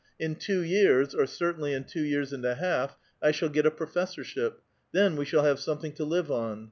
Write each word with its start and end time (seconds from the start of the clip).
'••In 0.17 0.33
two 0.33 0.61
years, 0.61 1.13
or 1.13 1.27
certainly 1.27 1.73
in 1.73 1.83
two 1.83 2.01
years 2.01 2.33
and 2.33 2.43
a 2.43 2.55
half, 2.55 2.95
I 3.21 3.29
shall 3.29 3.49
get 3.49 3.67
a 3.67 3.69
professorship. 3.69 4.61
Then 4.91 5.15
we 5.15 5.25
shall 5.25 5.43
have 5.43 5.59
something 5.59 5.91
to 5.93 6.05
live 6.05 6.31
on. 6.31 6.59